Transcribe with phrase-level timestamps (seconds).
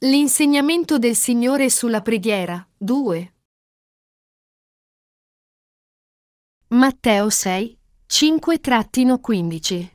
[0.00, 3.32] L'insegnamento del Signore sulla preghiera, 2.
[6.68, 9.88] Matteo 6, 5-15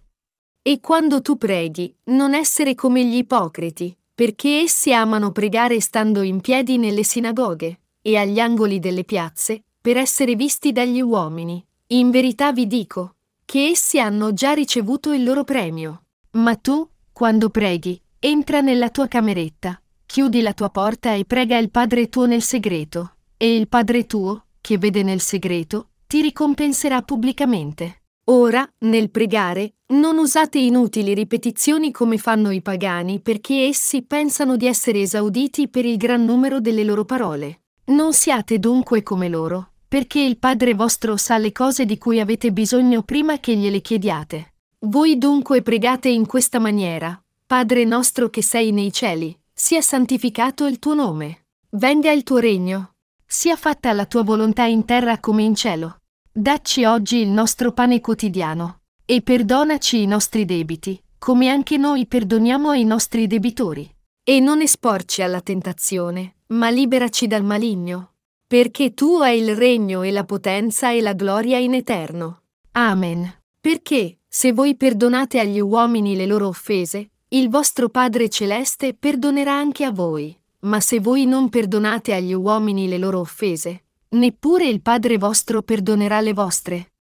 [0.63, 6.41] E quando tu preghi, non essere come gli ipocriti, perché essi amano pregare stando in
[6.41, 11.63] piedi nelle sinagoghe e agli angoli delle piazze, per essere visti dagli uomini.
[11.89, 16.05] In verità vi dico, che essi hanno già ricevuto il loro premio.
[16.31, 19.79] Ma tu, quando preghi, entra nella tua cameretta,
[20.11, 24.47] chiudi la tua porta e prega il Padre tuo nel segreto, e il Padre tuo,
[24.59, 28.01] che vede nel segreto, ti ricompenserà pubblicamente.
[28.25, 34.67] Ora, nel pregare, non usate inutili ripetizioni come fanno i pagani perché essi pensano di
[34.67, 37.61] essere esauditi per il gran numero delle loro parole.
[37.85, 42.51] Non siate dunque come loro, perché il Padre vostro sa le cose di cui avete
[42.51, 44.55] bisogno prima che gliele chiediate.
[44.79, 50.79] Voi dunque pregate in questa maniera, Padre nostro che sei nei cieli, sia santificato il
[50.79, 51.45] tuo nome.
[51.69, 52.93] Venga il tuo regno.
[53.23, 55.97] Sia fatta la tua volontà in terra come in cielo.
[56.31, 58.79] Dacci oggi il nostro pane quotidiano.
[59.05, 63.87] E perdonaci i nostri debiti, come anche noi perdoniamo ai nostri debitori.
[64.23, 68.13] E non esporci alla tentazione, ma liberaci dal maligno.
[68.47, 72.45] Perché tu hai il regno e la potenza e la gloria in eterno.
[72.71, 73.31] Amen.
[73.61, 79.85] Perché, se voi perdonate agli uomini le loro offese, il vostro Padre Celeste perdonerà anche
[79.85, 80.37] a voi.
[80.63, 86.19] Ma se voi non perdonate agli uomini le loro offese, neppure il Padre vostro perdonerà
[86.19, 86.91] le vostre.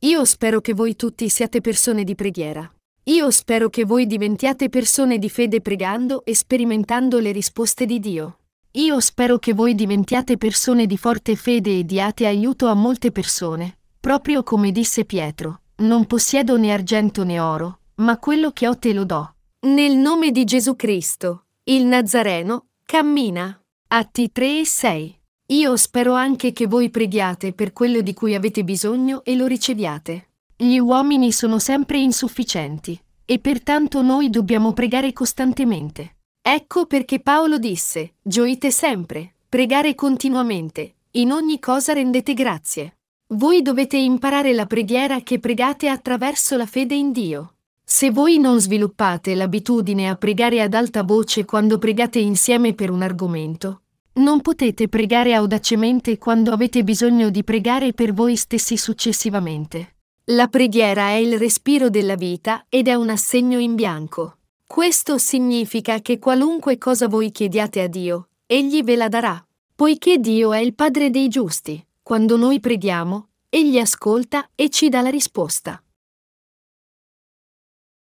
[0.00, 2.72] Io spero che voi tutti siate persone di preghiera.
[3.04, 8.38] Io spero che voi diventiate persone di fede pregando e sperimentando le risposte di Dio.
[8.72, 13.80] Io spero che voi diventiate persone di forte fede e diate aiuto a molte persone,
[14.00, 15.60] proprio come disse Pietro.
[15.80, 19.34] Non possiedo né argento né oro, ma quello che ho te lo do.
[19.60, 23.60] Nel nome di Gesù Cristo, il Nazareno, cammina.
[23.88, 25.20] Atti 3 e 6.
[25.50, 30.28] Io spero anche che voi preghiate per quello di cui avete bisogno e lo riceviate.
[30.54, 36.16] Gli uomini sono sempre insufficienti, e pertanto noi dobbiamo pregare costantemente.
[36.40, 42.98] Ecco perché Paolo disse, gioite sempre, pregare continuamente, in ogni cosa rendete grazie.
[43.34, 47.57] Voi dovete imparare la preghiera che pregate attraverso la fede in Dio.
[47.90, 53.00] Se voi non sviluppate l'abitudine a pregare ad alta voce quando pregate insieme per un
[53.00, 53.80] argomento,
[54.16, 59.94] non potete pregare audacemente quando avete bisogno di pregare per voi stessi successivamente.
[60.24, 64.36] La preghiera è il respiro della vita ed è un assegno in bianco.
[64.66, 69.42] Questo significa che qualunque cosa voi chiediate a Dio, Egli ve la darà.
[69.74, 75.00] Poiché Dio è il Padre dei giusti, quando noi preghiamo, Egli ascolta e ci dà
[75.00, 75.82] la risposta.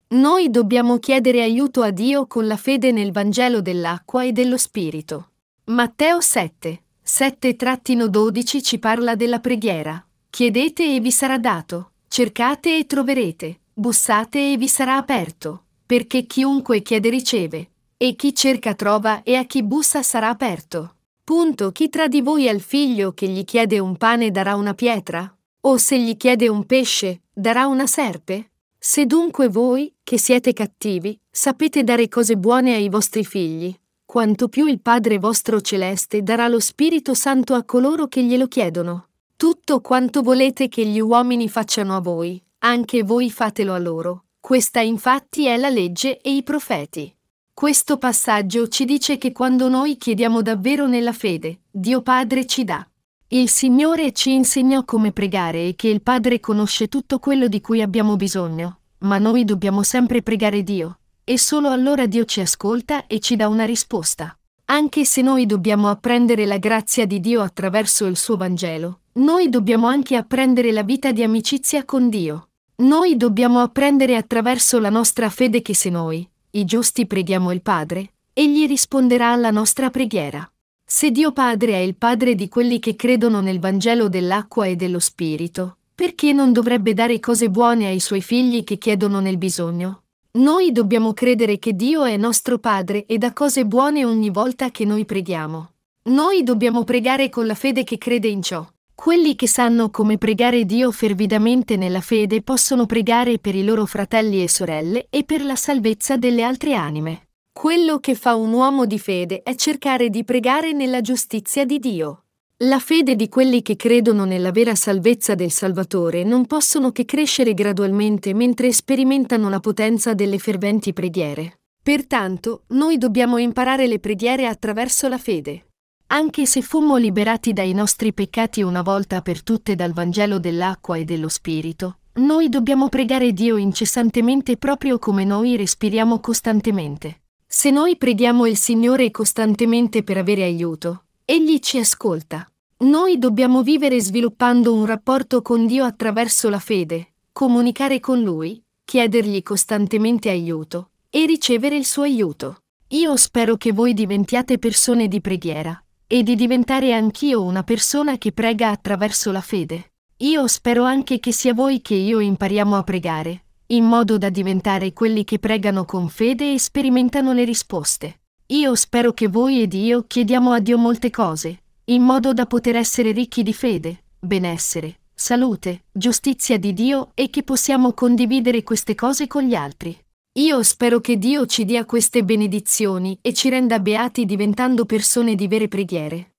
[0.09, 5.31] Noi dobbiamo chiedere aiuto a Dio con la fede nel Vangelo dell'acqua e dello Spirito.
[5.65, 10.01] Matteo 7, 7-12 ci parla della preghiera.
[10.29, 16.81] Chiedete e vi sarà dato, cercate e troverete, bussate e vi sarà aperto, perché chiunque
[16.81, 20.95] chiede riceve, e chi cerca trova e a chi bussa sarà aperto.
[21.21, 21.73] Punto.
[21.73, 25.29] Chi tra di voi ha il figlio che gli chiede un pane darà una pietra?
[25.61, 28.51] O se gli chiede un pesce, darà una serpe?
[28.79, 34.65] Se dunque voi, che siete cattivi, sapete dare cose buone ai vostri figli, quanto più
[34.65, 39.09] il Padre vostro celeste darà lo Spirito Santo a coloro che glielo chiedono.
[39.35, 44.27] Tutto quanto volete che gli uomini facciano a voi, anche voi fatelo a loro.
[44.39, 47.13] Questa infatti è la legge e i profeti.
[47.53, 52.87] Questo passaggio ci dice che quando noi chiediamo davvero nella fede, Dio Padre ci dà.
[53.27, 57.81] Il Signore ci insegnò come pregare e che il Padre conosce tutto quello di cui
[57.81, 63.19] abbiamo bisogno, ma noi dobbiamo sempre pregare Dio, e solo allora Dio ci ascolta e
[63.19, 64.37] ci dà una risposta.
[64.65, 69.87] Anche se noi dobbiamo apprendere la grazia di Dio attraverso il suo Vangelo, noi dobbiamo
[69.87, 72.49] anche apprendere la vita di amicizia con Dio.
[72.77, 78.11] Noi dobbiamo apprendere attraverso la nostra fede che se noi, i giusti, preghiamo il Padre,
[78.39, 80.47] Egli risponderà alla nostra preghiera.
[80.85, 84.99] Se Dio Padre è il Padre di quelli che credono nel Vangelo dell'acqua e dello
[84.99, 90.03] Spirito, perché non dovrebbe dare cose buone ai suoi figli che chiedono nel bisogno?
[90.33, 94.85] Noi dobbiamo credere che Dio è nostro Padre e dà cose buone ogni volta che
[94.85, 95.71] noi preghiamo.
[96.09, 98.63] Noi dobbiamo pregare con la fede che crede in ciò.
[98.93, 104.43] Quelli che sanno come pregare Dio fervidamente nella fede possono pregare per i loro fratelli
[104.43, 107.29] e sorelle e per la salvezza delle altre anime.
[107.51, 112.25] Quello che fa un uomo di fede è cercare di pregare nella giustizia di Dio.
[112.61, 117.53] La fede di quelli che credono nella vera salvezza del Salvatore non possono che crescere
[117.53, 121.59] gradualmente mentre sperimentano la potenza delle ferventi preghiere.
[121.83, 125.67] Pertanto, noi dobbiamo imparare le preghiere attraverso la fede.
[126.07, 131.05] Anche se fummo liberati dai nostri peccati una volta per tutte dal Vangelo dell'acqua e
[131.05, 137.21] dello Spirito, noi dobbiamo pregare Dio incessantemente proprio come noi respiriamo costantemente.
[137.45, 142.49] Se noi preghiamo il Signore costantemente per avere aiuto, Egli ci ascolta.
[142.85, 149.43] Noi dobbiamo vivere sviluppando un rapporto con Dio attraverso la fede, comunicare con Lui, chiedergli
[149.43, 152.59] costantemente aiuto e ricevere il suo aiuto.
[152.91, 158.31] Io spero che voi diventiate persone di preghiera e di diventare anch'io una persona che
[158.31, 159.91] prega attraverso la fede.
[160.19, 164.93] Io spero anche che sia voi che io impariamo a pregare, in modo da diventare
[164.93, 168.19] quelli che pregano con fede e sperimentano le risposte.
[168.49, 172.77] Io spero che voi ed io chiediamo a Dio molte cose, in modo da poter
[172.77, 179.27] essere ricchi di fede, benessere, salute, giustizia di Dio e che possiamo condividere queste cose
[179.27, 179.93] con gli altri.
[180.39, 185.49] Io spero che Dio ci dia queste benedizioni e ci renda beati diventando persone di
[185.49, 186.35] vere preghiere.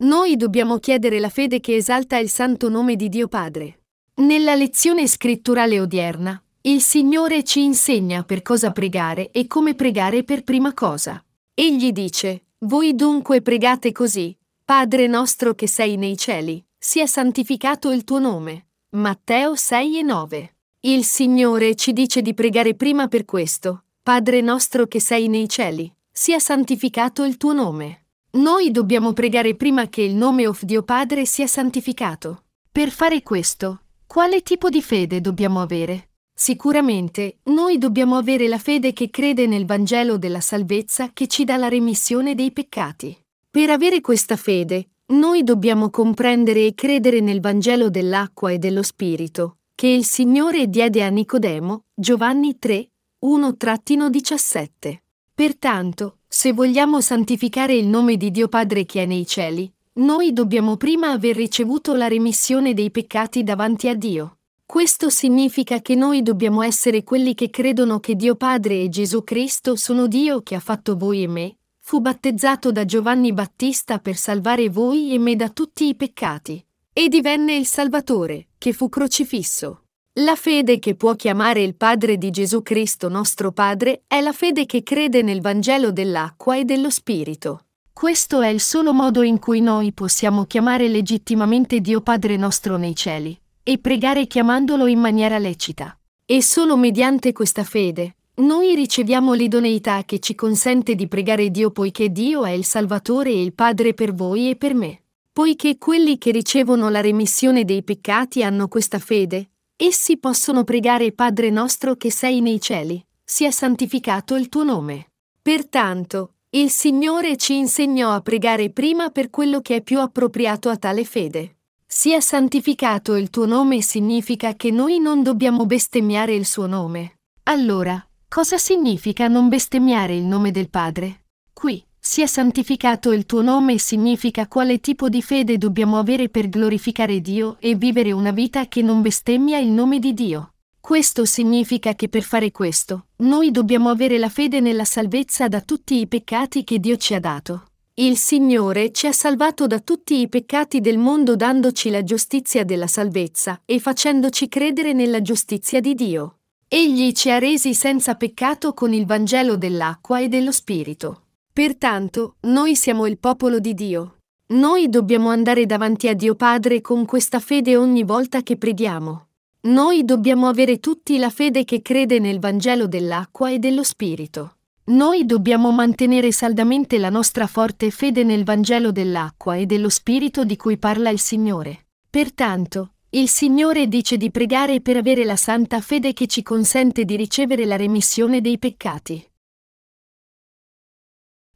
[0.00, 3.80] Noi dobbiamo chiedere la fede che esalta il santo nome di Dio Padre.
[4.16, 10.44] Nella lezione scritturale odierna, il Signore ci insegna per cosa pregare e come pregare per
[10.44, 11.24] prima cosa.
[11.54, 18.04] Egli dice, Voi dunque pregate così, Padre nostro che sei nei cieli, sia santificato il
[18.04, 18.66] tuo nome.
[18.90, 20.54] Matteo 6 e 9.
[20.80, 25.90] Il Signore ci dice di pregare prima per questo, Padre nostro che sei nei cieli,
[26.10, 28.04] sia santificato il tuo nome.
[28.32, 32.42] Noi dobbiamo pregare prima che il nome of Dio Padre sia santificato.
[32.70, 36.09] Per fare questo, quale tipo di fede dobbiamo avere?
[36.42, 41.58] Sicuramente, noi dobbiamo avere la fede che crede nel Vangelo della salvezza che ci dà
[41.58, 43.14] la remissione dei peccati.
[43.50, 49.58] Per avere questa fede, noi dobbiamo comprendere e credere nel Vangelo dell'acqua e dello Spirito,
[49.74, 52.88] che il Signore diede a Nicodemo, Giovanni 3,
[53.26, 54.96] 1-17.
[55.34, 60.78] Pertanto, se vogliamo santificare il nome di Dio Padre che è nei cieli, noi dobbiamo
[60.78, 64.36] prima aver ricevuto la remissione dei peccati davanti a Dio.
[64.70, 69.74] Questo significa che noi dobbiamo essere quelli che credono che Dio Padre e Gesù Cristo
[69.74, 74.68] sono Dio che ha fatto voi e me, fu battezzato da Giovanni Battista per salvare
[74.68, 79.86] voi e me da tutti i peccati, e divenne il Salvatore, che fu crocifisso.
[80.20, 84.66] La fede che può chiamare il Padre di Gesù Cristo nostro Padre è la fede
[84.66, 87.64] che crede nel Vangelo dell'acqua e dello Spirito.
[87.92, 92.94] Questo è il solo modo in cui noi possiamo chiamare legittimamente Dio Padre nostro nei
[92.94, 93.36] cieli
[93.70, 95.96] e pregare chiamandolo in maniera lecita.
[96.26, 102.10] E solo mediante questa fede, noi riceviamo l'idoneità che ci consente di pregare Dio poiché
[102.10, 105.02] Dio è il Salvatore e il Padre per voi e per me.
[105.32, 111.50] Poiché quelli che ricevono la remissione dei peccati hanno questa fede, essi possono pregare Padre
[111.50, 115.12] nostro che sei nei cieli, sia santificato il tuo nome.
[115.40, 120.76] Pertanto, il Signore ci insegnò a pregare prima per quello che è più appropriato a
[120.76, 121.54] tale fede.
[121.92, 127.16] Sia santificato il tuo nome significa che noi non dobbiamo bestemmiare il suo nome.
[127.42, 131.24] Allora, cosa significa non bestemmiare il nome del Padre?
[131.52, 137.20] Qui, sia santificato il tuo nome significa quale tipo di fede dobbiamo avere per glorificare
[137.20, 140.52] Dio e vivere una vita che non bestemmia il nome di Dio.
[140.78, 145.98] Questo significa che per fare questo, noi dobbiamo avere la fede nella salvezza da tutti
[145.98, 147.69] i peccati che Dio ci ha dato.
[148.00, 152.86] Il Signore ci ha salvato da tutti i peccati del mondo dandoci la giustizia della
[152.86, 156.38] salvezza e facendoci credere nella giustizia di Dio.
[156.66, 161.24] Egli ci ha resi senza peccato con il Vangelo dell'acqua e dello Spirito.
[161.52, 164.20] Pertanto, noi siamo il popolo di Dio.
[164.54, 169.26] Noi dobbiamo andare davanti a Dio Padre con questa fede ogni volta che preghiamo.
[169.64, 174.54] Noi dobbiamo avere tutti la fede che crede nel Vangelo dell'acqua e dello Spirito.
[174.90, 180.56] Noi dobbiamo mantenere saldamente la nostra forte fede nel Vangelo dell'acqua e dello Spirito di
[180.56, 181.86] cui parla il Signore.
[182.10, 187.14] Pertanto, il Signore dice di pregare per avere la santa fede che ci consente di
[187.14, 189.24] ricevere la remissione dei peccati.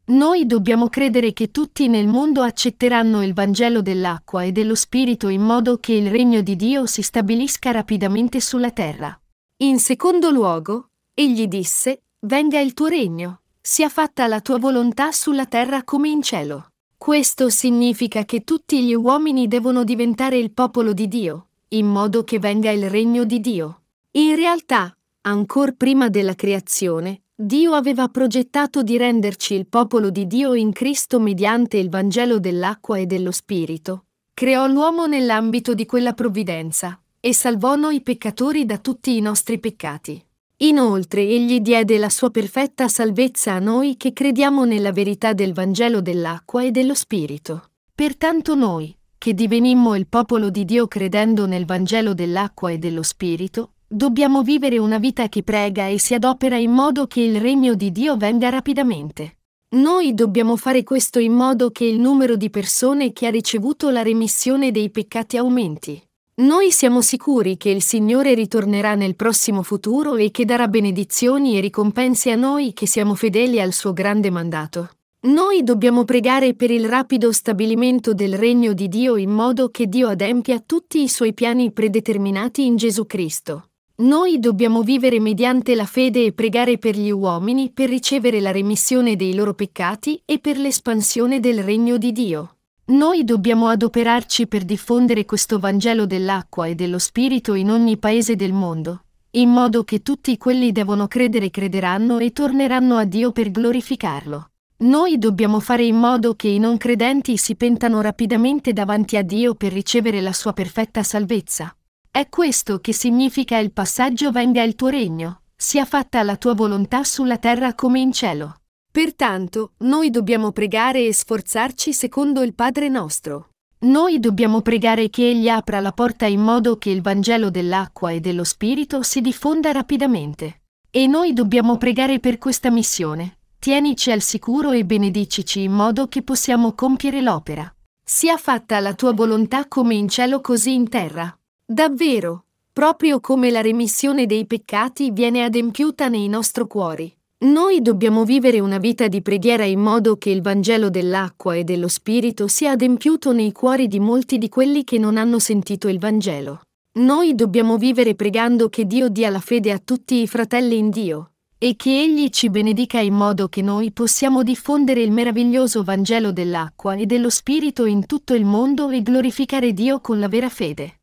[0.06, 5.42] Noi dobbiamo credere che tutti nel mondo accetteranno il Vangelo dell'acqua e dello Spirito in
[5.42, 9.18] modo che il regno di Dio si stabilisca rapidamente sulla terra.
[9.62, 15.46] In secondo luogo, egli disse, venga il tuo regno, sia fatta la tua volontà sulla
[15.46, 16.68] terra come in cielo.
[16.96, 22.38] Questo significa che tutti gli uomini devono diventare il popolo di Dio, in modo che
[22.38, 23.82] venga il regno di Dio.
[24.12, 30.54] In realtà, ancor prima della creazione, Dio aveva progettato di renderci il popolo di Dio
[30.54, 34.04] in Cristo mediante il Vangelo dell'acqua e dello Spirito.
[34.32, 40.24] Creò l'uomo nell'ambito di quella provvidenza e salvò noi peccatori da tutti i nostri peccati.
[40.58, 46.00] Inoltre egli diede la sua perfetta salvezza a noi che crediamo nella verità del Vangelo
[46.00, 47.70] dell'acqua e dello Spirito.
[47.92, 53.72] Pertanto noi, che divenimmo il popolo di Dio credendo nel Vangelo dell'acqua e dello Spirito,
[53.88, 57.90] dobbiamo vivere una vita che prega e si adopera in modo che il regno di
[57.90, 59.38] Dio venga rapidamente.
[59.74, 64.02] Noi dobbiamo fare questo in modo che il numero di persone che ha ricevuto la
[64.02, 66.00] remissione dei peccati aumenti.
[66.36, 71.60] Noi siamo sicuri che il Signore ritornerà nel prossimo futuro e che darà benedizioni e
[71.60, 74.90] ricompense a noi che siamo fedeli al suo grande mandato.
[75.26, 80.08] Noi dobbiamo pregare per il rapido stabilimento del regno di Dio in modo che Dio
[80.08, 83.68] adempia tutti i suoi piani predeterminati in Gesù Cristo.
[83.98, 89.14] Noi dobbiamo vivere mediante la fede e pregare per gli uomini per ricevere la remissione
[89.14, 92.53] dei loro peccati e per l'espansione del regno di Dio.
[92.86, 98.52] Noi dobbiamo adoperarci per diffondere questo Vangelo dell'acqua e dello Spirito in ogni paese del
[98.52, 104.50] mondo, in modo che tutti quelli devono credere crederanno e torneranno a Dio per glorificarlo.
[104.78, 109.54] Noi dobbiamo fare in modo che i non credenti si pentano rapidamente davanti a Dio
[109.54, 111.74] per ricevere la sua perfetta salvezza.
[112.10, 117.02] È questo che significa il passaggio venga il tuo regno, sia fatta la tua volontà
[117.02, 118.56] sulla terra come in cielo.
[118.94, 123.48] Pertanto, noi dobbiamo pregare e sforzarci secondo il Padre nostro.
[123.86, 128.20] Noi dobbiamo pregare che Egli apra la porta in modo che il Vangelo dell'acqua e
[128.20, 130.60] dello Spirito si diffonda rapidamente.
[130.92, 133.38] E noi dobbiamo pregare per questa missione.
[133.58, 137.68] Tienici al sicuro e benedicici in modo che possiamo compiere l'opera.
[138.00, 141.36] Sia fatta la tua volontà come in cielo così in terra.
[141.66, 147.12] Davvero, proprio come la remissione dei peccati viene adempiuta nei nostri cuori.
[147.44, 151.88] Noi dobbiamo vivere una vita di preghiera in modo che il Vangelo dell'acqua e dello
[151.88, 156.62] Spirito sia adempiuto nei cuori di molti di quelli che non hanno sentito il Vangelo.
[157.00, 161.32] Noi dobbiamo vivere pregando che Dio dia la fede a tutti i fratelli in Dio
[161.58, 166.94] e che Egli ci benedica in modo che noi possiamo diffondere il meraviglioso Vangelo dell'acqua
[166.94, 171.00] e dello Spirito in tutto il mondo e glorificare Dio con la vera fede.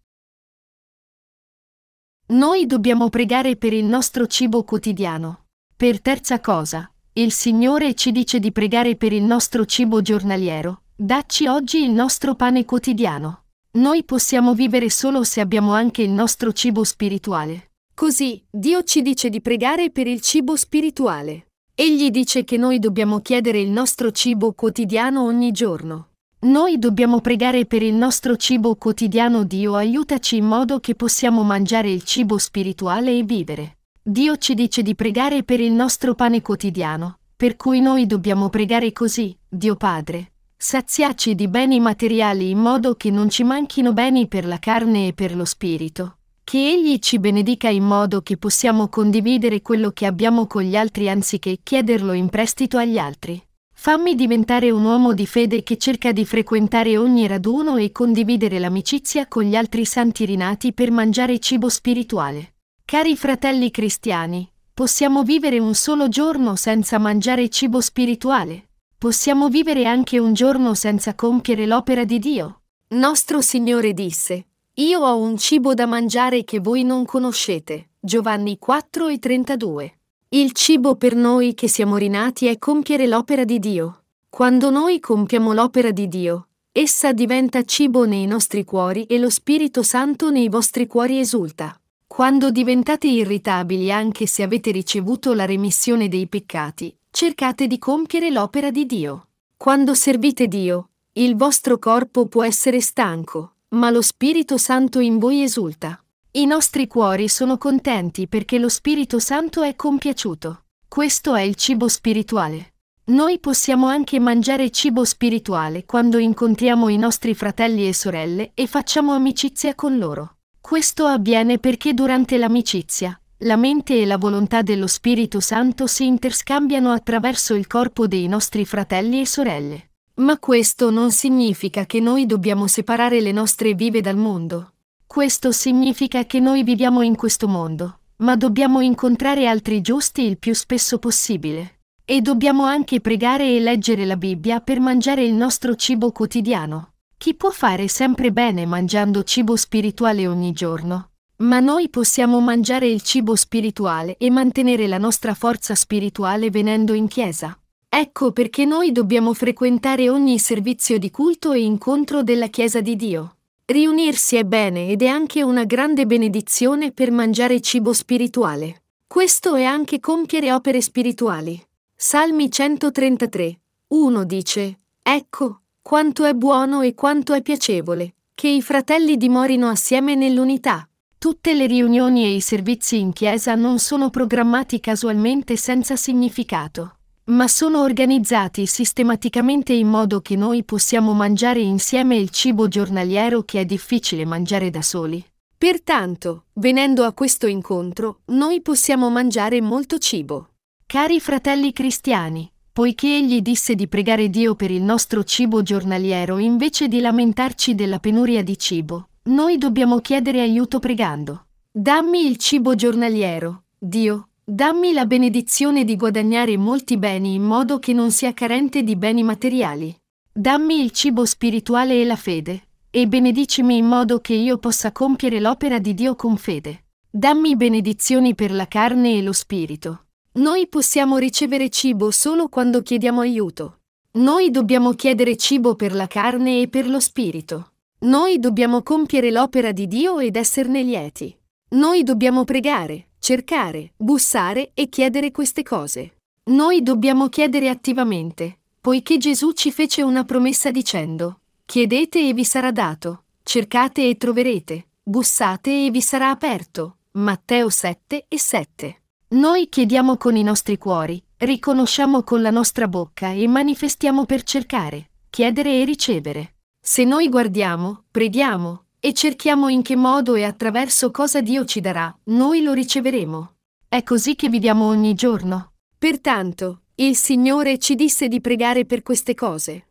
[2.30, 5.41] Noi dobbiamo pregare per il nostro cibo quotidiano.
[5.82, 11.48] Per terza cosa, il Signore ci dice di pregare per il nostro cibo giornaliero, dacci
[11.48, 13.46] oggi il nostro pane quotidiano.
[13.80, 17.72] Noi possiamo vivere solo se abbiamo anche il nostro cibo spirituale.
[17.96, 21.48] Così, Dio ci dice di pregare per il cibo spirituale.
[21.74, 26.10] Egli dice che noi dobbiamo chiedere il nostro cibo quotidiano ogni giorno.
[26.42, 31.90] Noi dobbiamo pregare per il nostro cibo quotidiano Dio aiutaci in modo che possiamo mangiare
[31.90, 33.78] il cibo spirituale e vivere.
[34.04, 38.92] Dio ci dice di pregare per il nostro pane quotidiano, per cui noi dobbiamo pregare
[38.92, 40.32] così, Dio Padre.
[40.58, 45.14] Saziaci di beni materiali in modo che non ci manchino beni per la carne e
[45.14, 46.18] per lo spirito.
[46.44, 51.08] Che Egli ci benedica in modo che possiamo condividere quello che abbiamo con gli altri
[51.08, 53.40] anziché chiederlo in prestito agli altri.
[53.72, 59.28] Fammi diventare un uomo di fede che cerca di frequentare ogni raduno e condividere l'amicizia
[59.28, 62.54] con gli altri santi rinati per mangiare cibo spirituale.
[62.92, 68.72] Cari fratelli cristiani, possiamo vivere un solo giorno senza mangiare cibo spirituale?
[68.98, 72.64] Possiamo vivere anche un giorno senza compiere l'opera di Dio?
[72.90, 77.92] Nostro Signore disse, Io ho un cibo da mangiare che voi non conoscete.
[77.98, 80.00] Giovanni 4 e 32.
[80.28, 84.04] Il cibo per noi che siamo rinati è compiere l'opera di Dio.
[84.28, 89.82] Quando noi compiamo l'opera di Dio, essa diventa cibo nei nostri cuori e lo Spirito
[89.82, 91.74] Santo nei vostri cuori esulta.
[92.14, 98.70] Quando diventate irritabili anche se avete ricevuto la remissione dei peccati, cercate di compiere l'opera
[98.70, 99.30] di Dio.
[99.56, 105.42] Quando servite Dio, il vostro corpo può essere stanco, ma lo Spirito Santo in voi
[105.42, 106.04] esulta.
[106.32, 110.64] I nostri cuori sono contenti perché lo Spirito Santo è compiaciuto.
[110.90, 112.74] Questo è il cibo spirituale.
[113.06, 119.14] Noi possiamo anche mangiare cibo spirituale quando incontriamo i nostri fratelli e sorelle e facciamo
[119.14, 120.36] amicizia con loro.
[120.62, 126.92] Questo avviene perché durante l'amicizia, la mente e la volontà dello Spirito Santo si interscambiano
[126.92, 129.90] attraverso il corpo dei nostri fratelli e sorelle.
[130.16, 134.74] Ma questo non significa che noi dobbiamo separare le nostre vive dal mondo.
[135.08, 140.54] Questo significa che noi viviamo in questo mondo, ma dobbiamo incontrare altri giusti il più
[140.54, 141.80] spesso possibile.
[142.06, 146.94] E dobbiamo anche pregare e leggere la Bibbia per mangiare il nostro cibo quotidiano.
[147.22, 151.12] Chi può fare sempre bene mangiando cibo spirituale ogni giorno?
[151.44, 157.08] Ma noi possiamo mangiare il cibo spirituale e mantenere la nostra forza spirituale venendo in
[157.08, 157.56] chiesa.
[157.88, 163.36] Ecco perché noi dobbiamo frequentare ogni servizio di culto e incontro della Chiesa di Dio.
[163.66, 168.82] Riunirsi è bene ed è anche una grande benedizione per mangiare cibo spirituale.
[169.06, 171.64] Questo è anche compiere opere spirituali.
[171.96, 173.60] Salmi 133.
[173.90, 180.16] 1 dice, Ecco, quanto è buono e quanto è piacevole, che i fratelli dimorino assieme
[180.16, 180.88] nell'unità.
[181.18, 187.48] Tutte le riunioni e i servizi in chiesa non sono programmati casualmente senza significato, ma
[187.48, 193.66] sono organizzati sistematicamente in modo che noi possiamo mangiare insieme il cibo giornaliero che è
[193.66, 195.24] difficile mangiare da soli.
[195.56, 200.50] Pertanto, venendo a questo incontro, noi possiamo mangiare molto cibo.
[200.88, 206.88] Cari fratelli cristiani, poiché egli disse di pregare Dio per il nostro cibo giornaliero invece
[206.88, 211.48] di lamentarci della penuria di cibo, noi dobbiamo chiedere aiuto pregando.
[211.72, 217.94] Dammi il cibo giornaliero, Dio, dammi la benedizione di guadagnare molti beni in modo che
[217.94, 219.96] non sia carente di beni materiali.
[220.34, 225.40] Dammi il cibo spirituale e la fede, e benedicimi in modo che io possa compiere
[225.40, 226.86] l'opera di Dio con fede.
[227.10, 230.06] Dammi benedizioni per la carne e lo spirito.
[230.34, 233.80] Noi possiamo ricevere cibo solo quando chiediamo aiuto.
[234.14, 237.74] Noi dobbiamo chiedere cibo per la carne e per lo spirito.
[238.04, 241.38] Noi dobbiamo compiere l'opera di Dio ed esserne lieti.
[241.72, 246.16] Noi dobbiamo pregare, cercare, bussare e chiedere queste cose.
[246.46, 252.72] Noi dobbiamo chiedere attivamente, poiché Gesù ci fece una promessa dicendo, Chiedete e vi sarà
[252.72, 257.00] dato, cercate e troverete, bussate e vi sarà aperto.
[257.12, 259.01] Matteo 7 e 7.
[259.32, 265.12] Noi chiediamo con i nostri cuori, riconosciamo con la nostra bocca e manifestiamo per cercare,
[265.30, 266.56] chiedere e ricevere.
[266.82, 272.14] Se noi guardiamo, preghiamo e cerchiamo in che modo e attraverso cosa Dio ci darà,
[272.26, 273.54] noi lo riceveremo.
[273.88, 275.76] È così che viviamo ogni giorno.
[275.98, 279.88] Pertanto, il Signore ci disse di pregare per queste cose.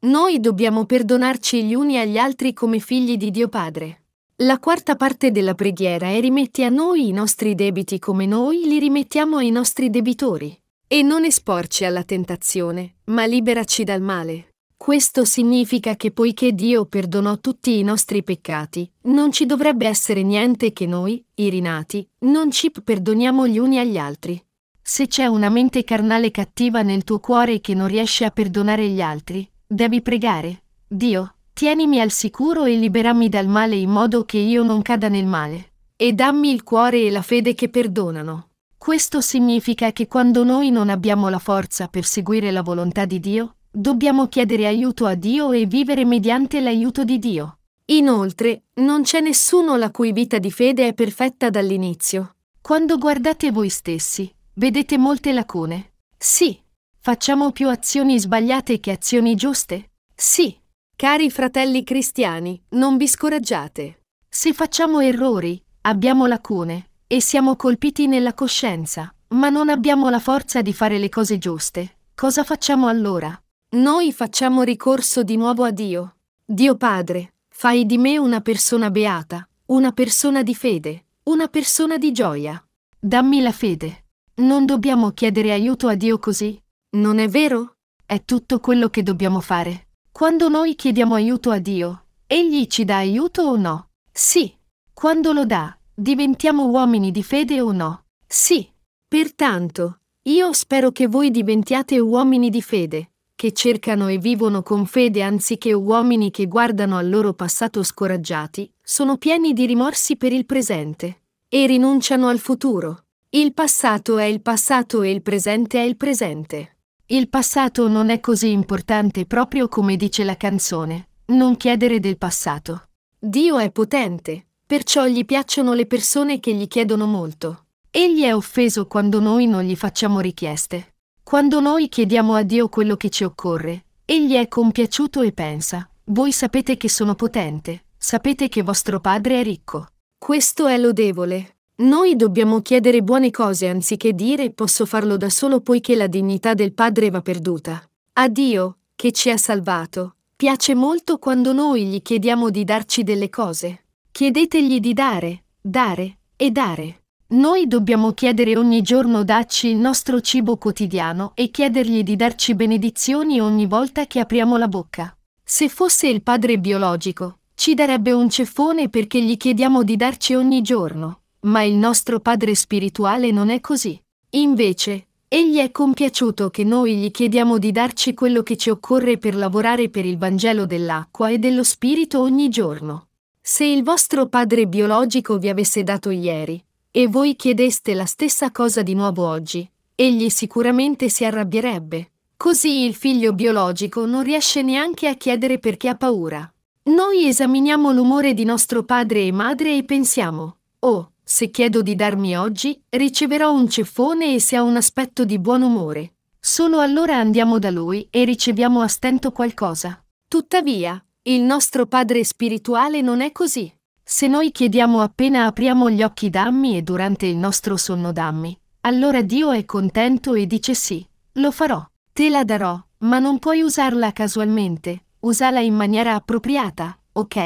[0.00, 4.02] Noi dobbiamo perdonarci gli uni agli altri come figli di Dio Padre.
[4.42, 8.78] La quarta parte della preghiera è rimetti a noi i nostri debiti come noi li
[8.78, 10.56] rimettiamo ai nostri debitori.
[10.86, 14.54] E non esporci alla tentazione, ma liberaci dal male.
[14.76, 20.72] Questo significa che poiché Dio perdonò tutti i nostri peccati, non ci dovrebbe essere niente
[20.72, 24.40] che noi, i rinati, non ci perdoniamo gli uni agli altri.
[24.80, 29.00] Se c'è una mente carnale cattiva nel tuo cuore che non riesce a perdonare gli
[29.00, 30.62] altri, Devi pregare.
[30.86, 35.26] Dio, tienimi al sicuro e liberammi dal male in modo che io non cada nel
[35.26, 35.72] male.
[35.96, 38.50] E dammi il cuore e la fede che perdonano.
[38.78, 43.56] Questo significa che quando noi non abbiamo la forza per seguire la volontà di Dio,
[43.72, 47.58] dobbiamo chiedere aiuto a Dio e vivere mediante l'aiuto di Dio.
[47.86, 52.36] Inoltre, non c'è nessuno la cui vita di fede è perfetta dall'inizio.
[52.60, 55.94] Quando guardate voi stessi, vedete molte lacune.
[56.16, 56.56] Sì,
[57.00, 59.92] Facciamo più azioni sbagliate che azioni giuste?
[60.14, 60.54] Sì.
[61.00, 64.00] Cari fratelli cristiani, non vi scoraggiate.
[64.28, 70.60] Se facciamo errori, abbiamo lacune, e siamo colpiti nella coscienza, ma non abbiamo la forza
[70.60, 73.30] di fare le cose giuste, cosa facciamo allora?
[73.76, 76.16] Noi facciamo ricorso di nuovo a Dio.
[76.44, 82.10] Dio Padre, fai di me una persona beata, una persona di fede, una persona di
[82.10, 82.60] gioia.
[82.98, 84.06] Dammi la fede.
[84.38, 86.60] Non dobbiamo chiedere aiuto a Dio così?
[86.96, 87.76] Non è vero?
[88.04, 89.86] È tutto quello che dobbiamo fare.
[90.18, 93.90] Quando noi chiediamo aiuto a Dio, Egli ci dà aiuto o no?
[94.10, 94.52] Sì.
[94.92, 98.06] Quando lo dà, diventiamo uomini di fede o no?
[98.26, 98.68] Sì.
[99.06, 105.22] Pertanto, io spero che voi diventiate uomini di fede, che cercano e vivono con fede
[105.22, 111.26] anziché uomini che guardano al loro passato scoraggiati, sono pieni di rimorsi per il presente
[111.48, 113.04] e rinunciano al futuro.
[113.28, 116.77] Il passato è il passato e il presente è il presente.
[117.10, 121.08] Il passato non è così importante proprio come dice la canzone.
[121.28, 122.90] Non chiedere del passato.
[123.18, 127.68] Dio è potente, perciò gli piacciono le persone che gli chiedono molto.
[127.90, 130.96] Egli è offeso quando noi non gli facciamo richieste.
[131.22, 136.30] Quando noi chiediamo a Dio quello che ci occorre, egli è compiaciuto e pensa, voi
[136.30, 139.86] sapete che sono potente, sapete che vostro padre è ricco.
[140.18, 145.94] Questo è lodevole, noi dobbiamo chiedere buone cose anziché dire posso farlo da solo poiché
[145.94, 147.80] la dignità del Padre va perduta.
[148.14, 153.30] A Dio, che ci ha salvato, piace molto quando noi gli chiediamo di darci delle
[153.30, 153.84] cose.
[154.10, 157.02] Chiedetegli di dare, dare e dare.
[157.28, 163.40] Noi dobbiamo chiedere ogni giorno dacci il nostro cibo quotidiano e chiedergli di darci benedizioni
[163.40, 165.16] ogni volta che apriamo la bocca.
[165.44, 170.60] Se fosse il padre biologico, ci darebbe un ceffone perché gli chiediamo di darci ogni
[170.60, 171.20] giorno.
[171.40, 174.00] Ma il nostro Padre spirituale non è così.
[174.30, 179.34] Invece, Egli è compiaciuto che noi gli chiediamo di darci quello che ci occorre per
[179.34, 183.08] lavorare per il Vangelo dell'acqua e dello Spirito ogni giorno.
[183.38, 188.80] Se il vostro padre biologico vi avesse dato ieri, e voi chiedeste la stessa cosa
[188.82, 192.10] di nuovo oggi, egli sicuramente si arrabbierebbe.
[192.34, 196.50] Così il figlio biologico non riesce neanche a chiedere perché ha paura.
[196.84, 202.38] Noi esaminiamo l'umore di nostro padre e madre e pensiamo, oh, se chiedo di darmi
[202.38, 206.14] oggi, riceverò un ceffone e se ha un aspetto di buon umore.
[206.40, 210.02] Solo allora andiamo da lui e riceviamo a stento qualcosa.
[210.26, 213.70] Tuttavia, il nostro padre spirituale non è così.
[214.02, 219.20] Se noi chiediamo appena apriamo gli occhi dammi e durante il nostro sonno dammi, allora
[219.20, 221.86] Dio è contento e dice sì, lo farò.
[222.10, 227.36] Te la darò, ma non puoi usarla casualmente, usala in maniera appropriata, ok?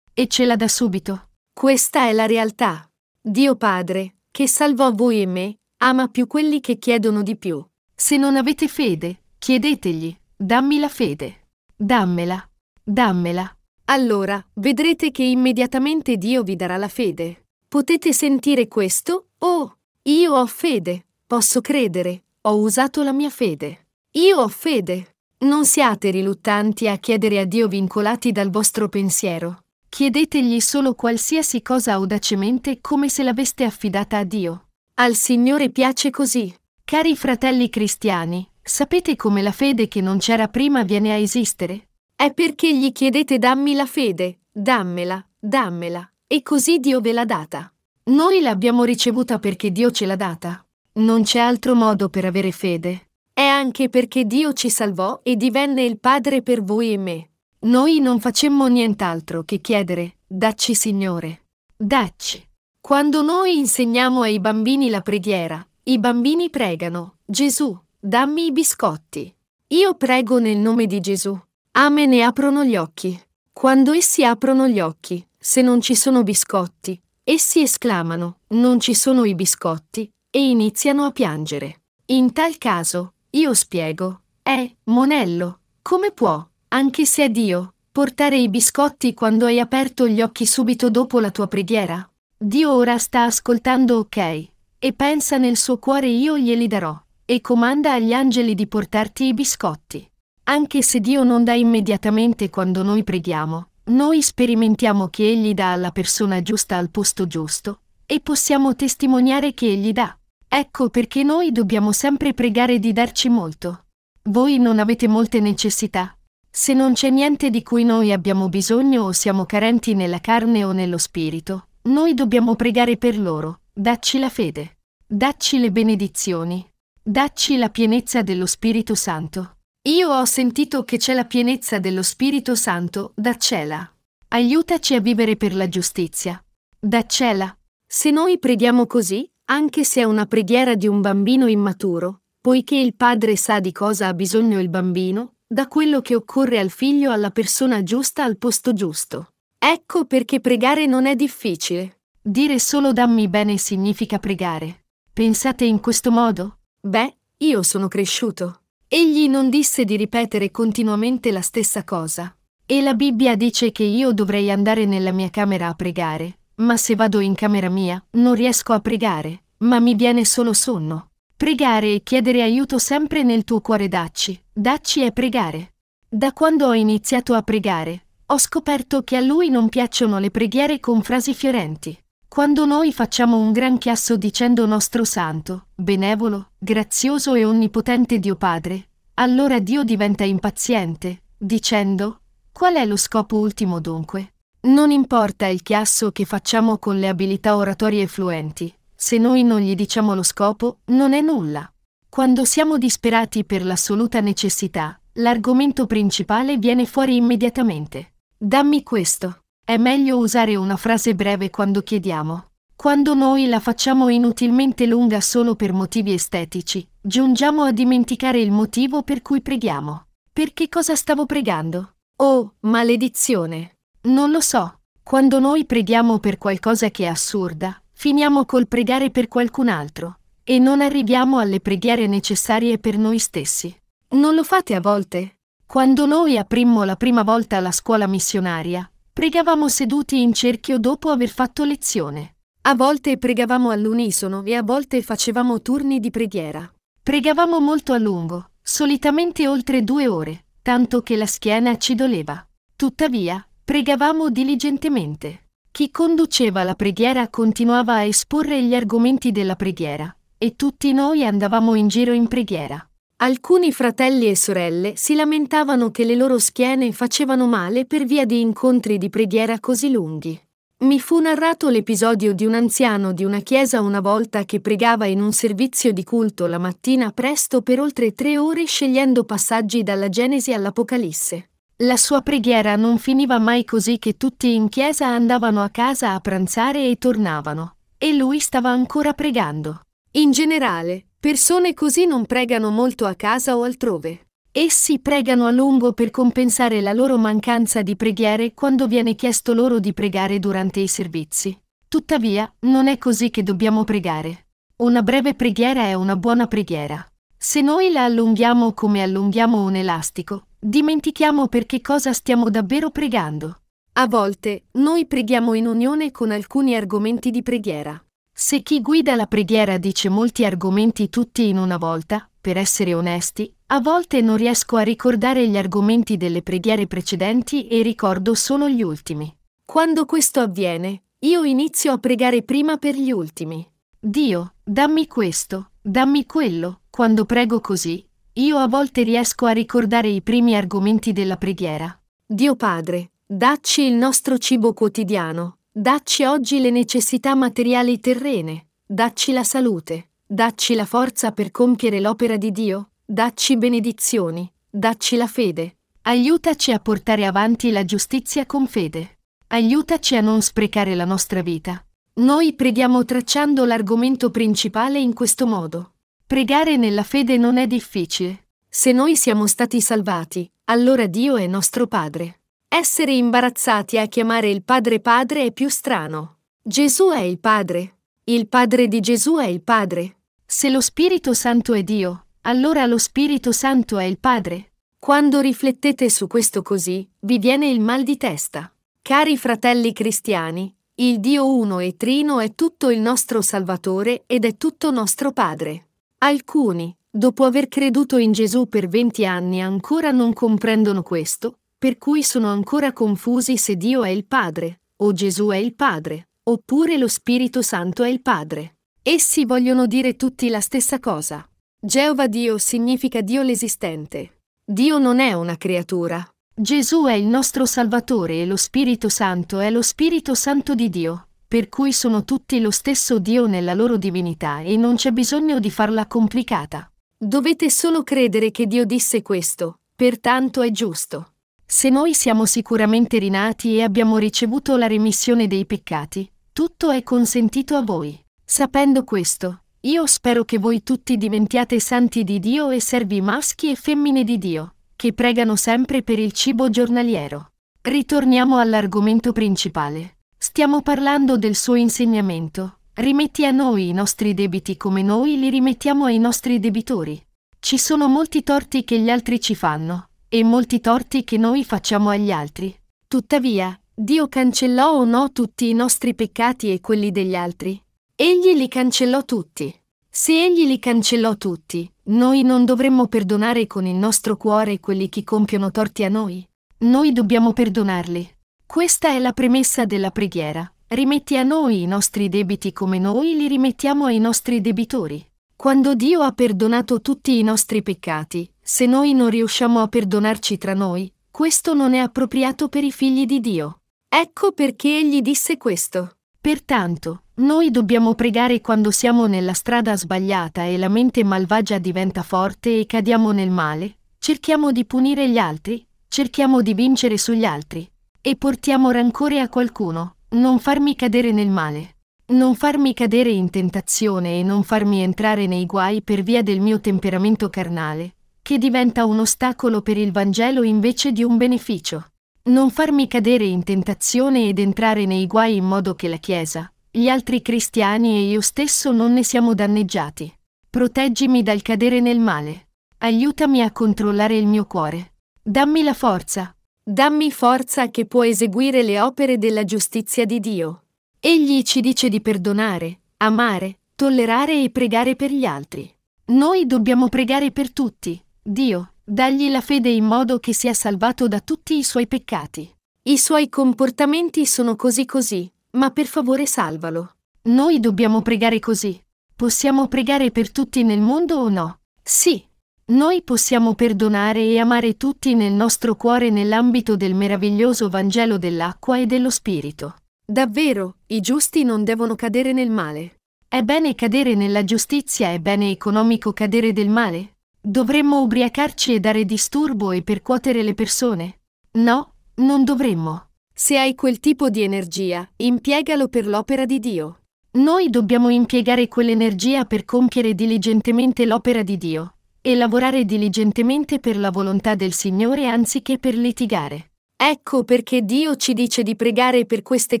[0.12, 1.28] E ce la dà subito.
[1.54, 2.84] Questa è la realtà.
[3.22, 7.62] Dio Padre, che salvò voi e me, ama più quelli che chiedono di più.
[7.94, 11.48] Se non avete fede, chiedetegli, dammi la fede.
[11.76, 12.42] Dammela.
[12.82, 13.54] Dammela.
[13.84, 17.48] Allora, vedrete che immediatamente Dio vi darà la fede.
[17.68, 19.32] Potete sentire questo?
[19.40, 23.88] Oh, io ho fede, posso credere, ho usato la mia fede.
[24.12, 25.16] Io ho fede.
[25.40, 29.64] Non siate riluttanti a chiedere a Dio vincolati dal vostro pensiero.
[29.90, 34.68] Chiedetegli solo qualsiasi cosa audacemente come se l'aveste affidata a Dio.
[34.94, 36.54] Al Signore piace così.
[36.84, 41.88] Cari fratelli cristiani, sapete come la fede che non c'era prima viene a esistere?
[42.14, 47.70] È perché gli chiedete dammi la fede, dammela, dammela, e così Dio ve l'ha data.
[48.04, 50.64] Noi l'abbiamo ricevuta perché Dio ce l'ha data.
[50.94, 53.08] Non c'è altro modo per avere fede.
[53.32, 57.29] È anche perché Dio ci salvò e divenne il Padre per voi e me.
[57.62, 61.42] Noi non facemmo nient'altro che chiedere, dacci Signore.
[61.76, 62.42] Dacci.
[62.80, 69.34] Quando noi insegniamo ai bambini la preghiera, i bambini pregano, Gesù, dammi i biscotti.
[69.68, 71.38] Io prego nel nome di Gesù.
[71.72, 73.20] Amen e aprono gli occhi.
[73.52, 79.26] Quando essi aprono gli occhi, se non ci sono biscotti, essi esclamano, non ci sono
[79.26, 81.82] i biscotti, e iniziano a piangere.
[82.06, 84.22] In tal caso, io spiego.
[84.42, 90.22] Eh, Monello, come può, anche se è Dio, portare i biscotti quando hai aperto gli
[90.22, 92.08] occhi subito dopo la tua preghiera?
[92.36, 97.94] Dio ora sta ascoltando ok, e pensa nel suo cuore io glieli darò, e comanda
[97.94, 100.08] agli angeli di portarti i biscotti.
[100.44, 105.90] Anche se Dio non dà immediatamente quando noi preghiamo, noi sperimentiamo che Egli dà alla
[105.90, 110.16] persona giusta al posto giusto, e possiamo testimoniare che Egli dà.
[110.48, 113.86] Ecco perché noi dobbiamo sempre pregare di darci molto.
[114.24, 116.14] Voi non avete molte necessità.
[116.52, 120.72] Se non c'è niente di cui noi abbiamo bisogno o siamo carenti nella carne o
[120.72, 123.60] nello spirito, noi dobbiamo pregare per loro.
[123.72, 124.78] Dacci la fede.
[125.06, 126.68] Dacci le benedizioni.
[127.00, 129.58] Dacci la pienezza dello Spirito Santo.
[129.88, 133.88] Io ho sentito che c'è la pienezza dello Spirito Santo, daccela.
[134.28, 136.44] Aiutaci a vivere per la giustizia.
[136.78, 137.56] Daccela.
[137.86, 142.94] Se noi preghiamo così, anche se è una preghiera di un bambino immaturo, poiché il
[142.94, 147.32] padre sa di cosa ha bisogno il bambino, da quello che occorre al figlio alla
[147.32, 149.32] persona giusta al posto giusto.
[149.58, 152.02] Ecco perché pregare non è difficile.
[152.22, 154.84] Dire solo dammi bene significa pregare.
[155.12, 156.58] Pensate in questo modo?
[156.80, 158.60] Beh, io sono cresciuto.
[158.86, 162.32] Egli non disse di ripetere continuamente la stessa cosa.
[162.64, 166.94] E la Bibbia dice che io dovrei andare nella mia camera a pregare, ma se
[166.94, 171.09] vado in camera mia, non riesco a pregare, ma mi viene solo sonno.
[171.40, 175.72] Pregare e chiedere aiuto sempre nel tuo cuore dacci, dacci e pregare.
[176.06, 180.80] Da quando ho iniziato a pregare, ho scoperto che a lui non piacciono le preghiere
[180.80, 181.98] con frasi fiorenti.
[182.28, 188.90] Quando noi facciamo un gran chiasso dicendo nostro santo, benevolo, grazioso e onnipotente Dio Padre,
[189.14, 192.20] allora Dio diventa impaziente, dicendo,
[192.52, 194.34] qual è lo scopo ultimo dunque?
[194.64, 198.70] Non importa il chiasso che facciamo con le abilità oratorie fluenti,
[199.02, 201.72] se noi non gli diciamo lo scopo, non è nulla.
[202.06, 208.16] Quando siamo disperati per l'assoluta necessità, l'argomento principale viene fuori immediatamente.
[208.36, 209.38] Dammi questo.
[209.64, 212.50] È meglio usare una frase breve quando chiediamo.
[212.76, 219.02] Quando noi la facciamo inutilmente lunga solo per motivi estetici, giungiamo a dimenticare il motivo
[219.02, 220.08] per cui preghiamo.
[220.30, 221.94] Per che cosa stavo pregando?
[222.16, 223.78] Oh, maledizione!
[224.02, 224.80] Non lo so.
[225.02, 230.58] Quando noi preghiamo per qualcosa che è assurda, finiamo col pregare per qualcun altro e
[230.58, 233.78] non arriviamo alle preghiere necessarie per noi stessi.
[234.12, 235.40] Non lo fate a volte?
[235.66, 241.28] Quando noi aprimmo la prima volta la scuola missionaria, pregavamo seduti in cerchio dopo aver
[241.28, 242.36] fatto lezione.
[242.62, 246.72] A volte pregavamo all'unisono e a volte facevamo turni di preghiera.
[247.02, 252.42] Pregavamo molto a lungo, solitamente oltre due ore, tanto che la schiena ci doleva.
[252.74, 255.49] Tuttavia, Pregavamo diligentemente.
[255.72, 261.74] Chi conduceva la preghiera continuava a esporre gli argomenti della preghiera, e tutti noi andavamo
[261.74, 262.84] in giro in preghiera.
[263.22, 268.40] Alcuni fratelli e sorelle si lamentavano che le loro schiene facevano male per via di
[268.40, 270.38] incontri di preghiera così lunghi.
[270.78, 275.20] Mi fu narrato l'episodio di un anziano di una chiesa una volta che pregava in
[275.20, 280.54] un servizio di culto la mattina presto per oltre tre ore scegliendo passaggi dalla Genesi
[280.54, 281.49] all'Apocalisse.
[281.82, 286.20] La sua preghiera non finiva mai così che tutti in chiesa andavano a casa a
[286.20, 289.80] pranzare e tornavano, e lui stava ancora pregando.
[290.12, 294.26] In generale, persone così non pregano molto a casa o altrove.
[294.52, 299.78] Essi pregano a lungo per compensare la loro mancanza di preghiere quando viene chiesto loro
[299.78, 301.58] di pregare durante i servizi.
[301.88, 304.48] Tuttavia, non è così che dobbiamo pregare.
[304.76, 307.02] Una breve preghiera è una buona preghiera.
[307.38, 313.62] Se noi la allunghiamo come allunghiamo un elastico, dimentichiamo per che cosa stiamo davvero pregando.
[313.94, 318.00] A volte, noi preghiamo in unione con alcuni argomenti di preghiera.
[318.32, 323.52] Se chi guida la preghiera dice molti argomenti tutti in una volta, per essere onesti,
[323.66, 328.82] a volte non riesco a ricordare gli argomenti delle preghiere precedenti e ricordo solo gli
[328.82, 329.34] ultimi.
[329.64, 333.68] Quando questo avviene, io inizio a pregare prima per gli ultimi.
[333.98, 336.80] Dio, dammi questo, dammi quello.
[336.90, 338.04] Quando prego così,
[338.40, 341.98] io a volte riesco a ricordare i primi argomenti della preghiera.
[342.26, 349.44] Dio Padre, dacci il nostro cibo quotidiano, dacci oggi le necessità materiali terrene, dacci la
[349.44, 355.78] salute, dacci la forza per compiere l'opera di Dio, Dacci benedizioni, dacci la fede.
[356.02, 359.18] Aiutaci a portare avanti la giustizia con fede.
[359.48, 361.84] Aiutaci a non sprecare la nostra vita.
[362.20, 365.94] Noi preghiamo tracciando l'argomento principale in questo modo.
[366.30, 368.50] Pregare nella fede non è difficile.
[368.68, 372.42] Se noi siamo stati salvati, allora Dio è nostro Padre.
[372.68, 376.36] Essere imbarazzati a chiamare il Padre Padre è più strano.
[376.62, 377.96] Gesù è il Padre.
[378.22, 380.18] Il Padre di Gesù è il Padre.
[380.46, 384.74] Se lo Spirito Santo è Dio, allora lo Spirito Santo è il Padre.
[385.00, 388.72] Quando riflettete su questo così, vi viene il mal di testa.
[389.02, 394.56] Cari fratelli cristiani, il Dio uno e trino è tutto il nostro Salvatore ed è
[394.56, 395.86] tutto nostro Padre.
[396.22, 402.22] Alcuni, dopo aver creduto in Gesù per venti anni, ancora non comprendono questo, per cui
[402.22, 407.08] sono ancora confusi se Dio è il Padre, o Gesù è il Padre, oppure lo
[407.08, 408.76] Spirito Santo è il Padre.
[409.02, 411.48] Essi vogliono dire tutti la stessa cosa.
[411.80, 414.42] Geova Dio significa Dio l'esistente.
[414.62, 416.22] Dio non è una creatura.
[416.54, 421.28] Gesù è il nostro Salvatore e lo Spirito Santo è lo Spirito Santo di Dio,
[421.50, 425.68] per cui sono tutti lo stesso Dio nella loro divinità e non c'è bisogno di
[425.68, 426.88] farla complicata.
[427.18, 431.32] Dovete solo credere che Dio disse questo, pertanto è giusto.
[431.66, 437.74] Se noi siamo sicuramente rinati e abbiamo ricevuto la remissione dei peccati, tutto è consentito
[437.74, 438.16] a voi.
[438.44, 443.74] Sapendo questo, io spero che voi tutti diventiate santi di Dio e servi maschi e
[443.74, 447.50] femmine di Dio, che pregano sempre per il cibo giornaliero.
[447.80, 450.18] Ritorniamo all'argomento principale.
[450.42, 452.78] Stiamo parlando del suo insegnamento.
[452.94, 457.22] Rimetti a noi i nostri debiti come noi li rimettiamo ai nostri debitori.
[457.58, 462.08] Ci sono molti torti che gli altri ci fanno, e molti torti che noi facciamo
[462.08, 462.74] agli altri.
[463.06, 467.78] Tuttavia, Dio cancellò o no tutti i nostri peccati e quelli degli altri?
[468.16, 469.70] Egli li cancellò tutti.
[470.08, 475.22] Se egli li cancellò tutti, noi non dovremmo perdonare con il nostro cuore quelli che
[475.22, 476.42] compiono torti a noi.
[476.78, 478.38] Noi dobbiamo perdonarli.
[478.70, 480.72] Questa è la premessa della preghiera.
[480.86, 485.28] Rimetti a noi i nostri debiti come noi li rimettiamo ai nostri debitori.
[485.56, 490.72] Quando Dio ha perdonato tutti i nostri peccati, se noi non riusciamo a perdonarci tra
[490.72, 493.80] noi, questo non è appropriato per i figli di Dio.
[494.08, 496.18] Ecco perché egli disse questo.
[496.40, 502.78] Pertanto, noi dobbiamo pregare quando siamo nella strada sbagliata e la mente malvagia diventa forte
[502.78, 507.90] e cadiamo nel male, cerchiamo di punire gli altri, cerchiamo di vincere sugli altri,
[508.22, 514.38] e portiamo rancore a qualcuno, non farmi cadere nel male, non farmi cadere in tentazione
[514.38, 519.20] e non farmi entrare nei guai per via del mio temperamento carnale, che diventa un
[519.20, 522.06] ostacolo per il Vangelo invece di un beneficio.
[522.42, 527.08] Non farmi cadere in tentazione ed entrare nei guai in modo che la Chiesa, gli
[527.08, 530.32] altri cristiani e io stesso non ne siamo danneggiati.
[530.68, 532.68] Proteggimi dal cadere nel male.
[532.98, 535.14] Aiutami a controllare il mio cuore.
[535.42, 536.54] Dammi la forza.
[536.90, 540.86] Dammi forza che può eseguire le opere della giustizia di Dio.
[541.20, 545.88] Egli ci dice di perdonare, amare, tollerare e pregare per gli altri.
[546.32, 548.20] Noi dobbiamo pregare per tutti.
[548.42, 552.68] Dio, dagli la fede in modo che sia salvato da tutti i suoi peccati.
[553.04, 557.14] I suoi comportamenti sono così così, ma per favore salvalo.
[557.42, 559.00] Noi dobbiamo pregare così.
[559.36, 561.78] Possiamo pregare per tutti nel mondo o no?
[562.02, 562.48] Sì.
[562.90, 569.06] Noi possiamo perdonare e amare tutti nel nostro cuore nell'ambito del meraviglioso Vangelo dell'acqua e
[569.06, 569.98] dello Spirito.
[570.26, 573.18] Davvero, i giusti non devono cadere nel male.
[573.46, 577.36] È bene cadere nella giustizia, è bene economico cadere del male?
[577.60, 581.42] Dovremmo ubriacarci e dare disturbo e percuotere le persone?
[581.74, 583.28] No, non dovremmo.
[583.54, 587.20] Se hai quel tipo di energia, impiegalo per l'opera di Dio.
[587.52, 594.30] Noi dobbiamo impiegare quell'energia per compiere diligentemente l'opera di Dio e lavorare diligentemente per la
[594.30, 596.92] volontà del Signore anziché per litigare.
[597.16, 600.00] Ecco perché Dio ci dice di pregare per queste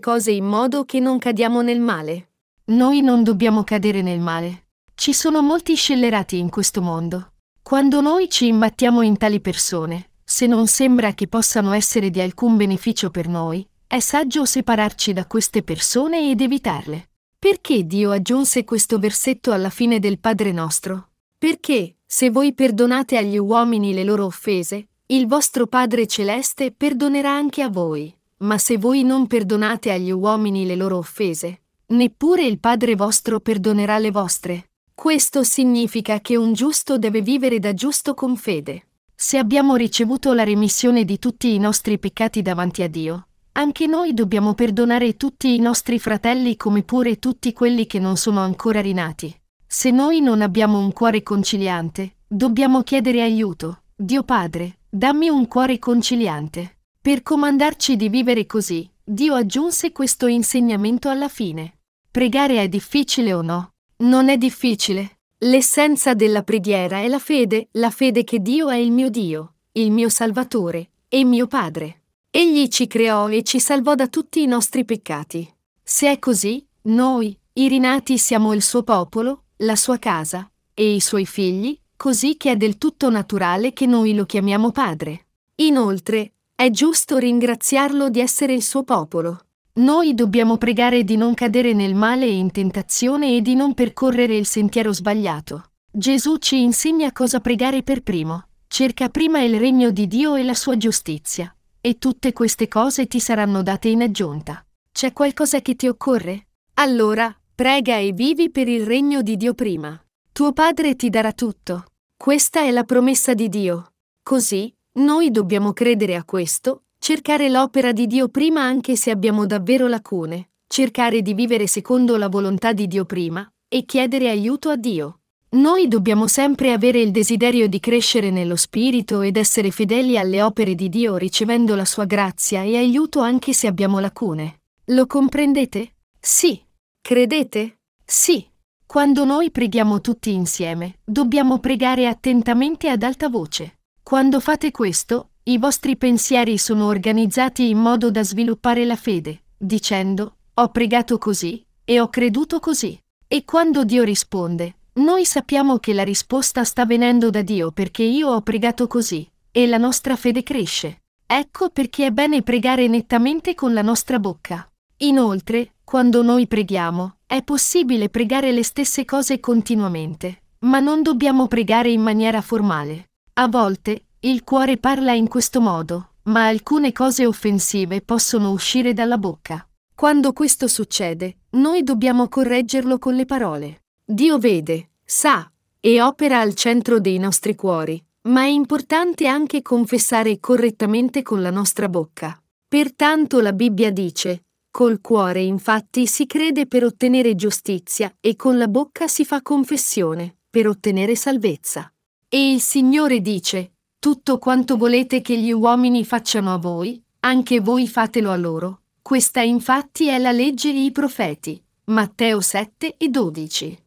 [0.00, 2.30] cose in modo che non cadiamo nel male.
[2.70, 4.68] Noi non dobbiamo cadere nel male.
[4.94, 7.32] Ci sono molti scellerati in questo mondo.
[7.62, 12.56] Quando noi ci imbattiamo in tali persone, se non sembra che possano essere di alcun
[12.56, 17.10] beneficio per noi, è saggio separarci da queste persone ed evitarle.
[17.38, 21.10] Perché Dio aggiunse questo versetto alla fine del Padre nostro?
[21.36, 27.62] Perché, se voi perdonate agli uomini le loro offese, il vostro Padre Celeste perdonerà anche
[27.62, 28.12] a voi.
[28.38, 33.98] Ma se voi non perdonate agli uomini le loro offese, neppure il Padre vostro perdonerà
[33.98, 34.70] le vostre.
[34.92, 38.88] Questo significa che un giusto deve vivere da giusto con fede.
[39.14, 44.14] Se abbiamo ricevuto la remissione di tutti i nostri peccati davanti a Dio, anche noi
[44.14, 49.39] dobbiamo perdonare tutti i nostri fratelli come pure tutti quelli che non sono ancora rinati.
[49.72, 53.82] Se noi non abbiamo un cuore conciliante, dobbiamo chiedere aiuto.
[53.94, 56.78] Dio Padre, dammi un cuore conciliante.
[57.00, 61.78] Per comandarci di vivere così, Dio aggiunse questo insegnamento alla fine.
[62.10, 63.74] Pregare è difficile o no?
[63.98, 65.20] Non è difficile.
[65.38, 69.92] L'essenza della preghiera è la fede, la fede che Dio è il mio Dio, il
[69.92, 72.06] mio Salvatore e mio Padre.
[72.28, 75.48] Egli ci creò e ci salvò da tutti i nostri peccati.
[75.80, 81.00] Se è così, noi, i rinati, siamo il suo popolo, la sua casa e i
[81.00, 85.26] suoi figli, così che è del tutto naturale che noi lo chiamiamo padre.
[85.56, 89.46] Inoltre, è giusto ringraziarlo di essere il suo popolo.
[89.74, 94.36] Noi dobbiamo pregare di non cadere nel male e in tentazione e di non percorrere
[94.36, 95.72] il sentiero sbagliato.
[95.90, 98.46] Gesù ci insegna cosa pregare per primo.
[98.66, 103.20] Cerca prima il regno di Dio e la sua giustizia, e tutte queste cose ti
[103.20, 104.64] saranno date in aggiunta.
[104.92, 106.46] C'è qualcosa che ti occorre?
[106.74, 110.02] Allora, Prega e vivi per il regno di Dio prima.
[110.32, 111.84] Tuo Padre ti darà tutto.
[112.16, 113.92] Questa è la promessa di Dio.
[114.22, 119.88] Così, noi dobbiamo credere a questo, cercare l'opera di Dio prima anche se abbiamo davvero
[119.88, 125.18] lacune, cercare di vivere secondo la volontà di Dio prima e chiedere aiuto a Dio.
[125.50, 130.74] Noi dobbiamo sempre avere il desiderio di crescere nello Spirito ed essere fedeli alle opere
[130.74, 134.60] di Dio ricevendo la sua grazia e aiuto anche se abbiamo lacune.
[134.86, 135.96] Lo comprendete?
[136.18, 136.68] Sì.
[137.02, 137.78] Credete?
[138.04, 138.48] Sì.
[138.86, 143.78] Quando noi preghiamo tutti insieme, dobbiamo pregare attentamente ad alta voce.
[144.02, 150.38] Quando fate questo, i vostri pensieri sono organizzati in modo da sviluppare la fede, dicendo,
[150.54, 153.00] ho pregato così e ho creduto così.
[153.28, 158.28] E quando Dio risponde, noi sappiamo che la risposta sta venendo da Dio perché io
[158.28, 161.02] ho pregato così, e la nostra fede cresce.
[161.26, 164.68] Ecco perché è bene pregare nettamente con la nostra bocca.
[164.98, 171.90] Inoltre, quando noi preghiamo, è possibile pregare le stesse cose continuamente, ma non dobbiamo pregare
[171.90, 173.10] in maniera formale.
[173.32, 179.18] A volte, il cuore parla in questo modo, ma alcune cose offensive possono uscire dalla
[179.18, 179.66] bocca.
[179.92, 183.82] Quando questo succede, noi dobbiamo correggerlo con le parole.
[184.04, 185.50] Dio vede, sa
[185.80, 191.50] e opera al centro dei nostri cuori, ma è importante anche confessare correttamente con la
[191.50, 192.40] nostra bocca.
[192.68, 198.68] Pertanto la Bibbia dice, Col cuore infatti si crede per ottenere giustizia e con la
[198.68, 201.92] bocca si fa confessione per ottenere salvezza.
[202.28, 207.88] E il Signore dice, tutto quanto volete che gli uomini facciano a voi, anche voi
[207.88, 208.82] fatelo a loro.
[209.02, 211.62] Questa infatti è la legge e i profeti.
[211.86, 213.84] Matteo 7 e 12.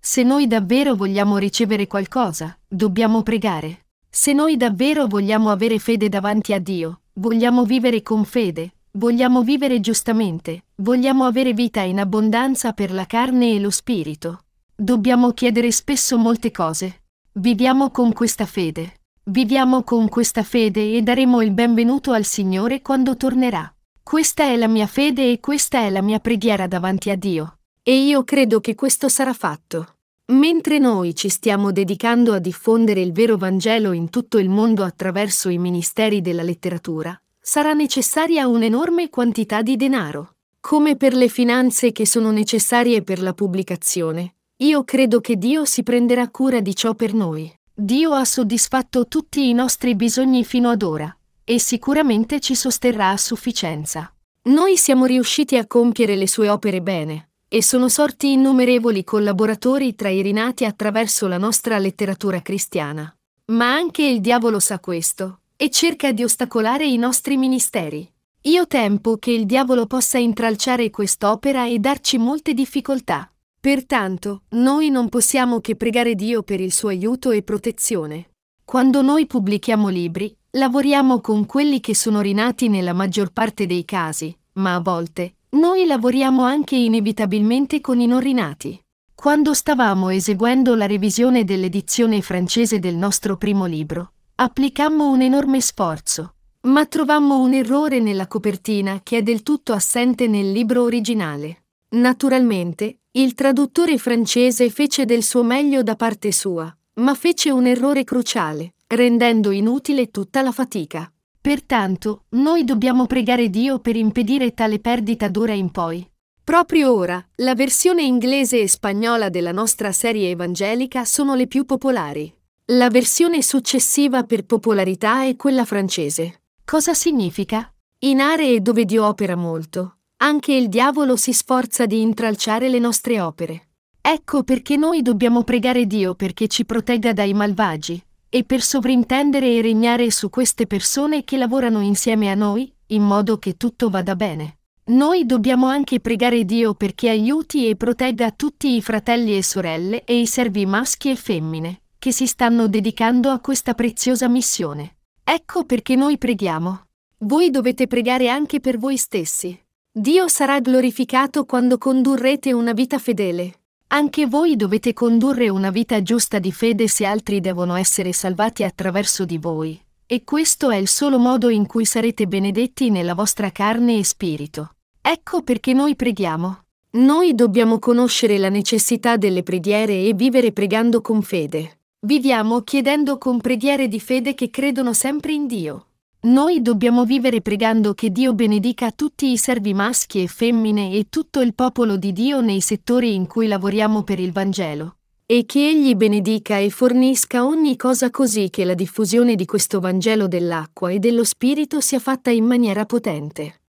[0.00, 3.86] Se noi davvero vogliamo ricevere qualcosa, dobbiamo pregare.
[4.08, 9.80] Se noi davvero vogliamo avere fede davanti a Dio, vogliamo vivere con fede, Vogliamo vivere
[9.80, 14.44] giustamente, vogliamo avere vita in abbondanza per la carne e lo spirito.
[14.72, 17.02] Dobbiamo chiedere spesso molte cose.
[17.32, 19.00] Viviamo con questa fede.
[19.24, 23.68] Viviamo con questa fede e daremo il benvenuto al Signore quando tornerà.
[24.00, 27.58] Questa è la mia fede e questa è la mia preghiera davanti a Dio.
[27.82, 29.96] E io credo che questo sarà fatto.
[30.26, 35.48] Mentre noi ci stiamo dedicando a diffondere il vero Vangelo in tutto il mondo attraverso
[35.48, 40.36] i ministeri della letteratura, sarà necessaria un'enorme quantità di denaro.
[40.60, 44.36] come per le finanze che sono necessarie per la pubblicazione.
[44.62, 47.54] Io credo che Dio si prenderà cura di ciò per noi.
[47.74, 51.14] Dio ha soddisfatto tutti i nostri bisogni fino ad ora,
[51.44, 54.10] e sicuramente ci sosterrà a sufficienza.
[54.44, 60.08] Noi siamo riusciti a compiere le sue opere bene, e sono sorti innumerevoli collaboratori tra
[60.08, 63.14] i rinati attraverso la nostra letteratura cristiana.
[63.48, 68.06] Ma anche il diavolo sa questo, e cerca di ostacolare i nostri ministeri.
[68.42, 73.32] Io temo che il diavolo possa intralciare quest'opera e darci molte difficoltà.
[73.58, 78.32] Pertanto, noi non possiamo che pregare Dio per il suo aiuto e protezione.
[78.62, 84.36] Quando noi pubblichiamo libri, lavoriamo con quelli che sono rinati nella maggior parte dei casi,
[84.54, 88.78] ma a volte noi lavoriamo anche inevitabilmente con i non rinati.
[89.14, 96.34] Quando stavamo eseguendo la revisione dell'edizione francese del nostro primo libro, applicammo un enorme sforzo,
[96.62, 101.66] ma trovammo un errore nella copertina che è del tutto assente nel libro originale.
[101.90, 108.02] Naturalmente, il traduttore francese fece del suo meglio da parte sua, ma fece un errore
[108.02, 111.08] cruciale, rendendo inutile tutta la fatica.
[111.40, 116.04] Pertanto, noi dobbiamo pregare Dio per impedire tale perdita d'ora in poi.
[116.42, 122.34] Proprio ora, la versione inglese e spagnola della nostra serie evangelica sono le più popolari.
[122.68, 126.44] La versione successiva per popolarità è quella francese.
[126.64, 127.70] Cosa significa?
[128.06, 133.20] In aree dove Dio opera molto, anche il diavolo si sforza di intralciare le nostre
[133.20, 133.68] opere.
[134.00, 139.60] Ecco perché noi dobbiamo pregare Dio perché ci protegga dai malvagi e per sovrintendere e
[139.60, 144.60] regnare su queste persone che lavorano insieme a noi, in modo che tutto vada bene.
[144.86, 150.18] Noi dobbiamo anche pregare Dio perché aiuti e protegga tutti i fratelli e sorelle e
[150.18, 154.96] i servi maschi e femmine che si stanno dedicando a questa preziosa missione.
[155.24, 156.88] Ecco perché noi preghiamo.
[157.20, 159.58] Voi dovete pregare anche per voi stessi.
[159.90, 163.60] Dio sarà glorificato quando condurrete una vita fedele.
[163.86, 169.24] Anche voi dovete condurre una vita giusta di fede se altri devono essere salvati attraverso
[169.24, 169.82] di voi.
[170.04, 174.74] E questo è il solo modo in cui sarete benedetti nella vostra carne e spirito.
[175.00, 176.64] Ecco perché noi preghiamo.
[176.96, 181.78] Noi dobbiamo conoscere la necessità delle preghiere e vivere pregando con fede.
[182.04, 185.86] Viviamo chiedendo con preghiere di fede che credono sempre in Dio.
[186.24, 191.40] Noi dobbiamo vivere pregando che Dio benedica tutti i servi maschi e femmine e tutto
[191.40, 194.96] il popolo di Dio nei settori in cui lavoriamo per il Vangelo.
[195.24, 200.28] E che Egli benedica e fornisca ogni cosa così che la diffusione di questo Vangelo
[200.28, 203.60] dell'acqua e dello Spirito sia fatta in maniera potente.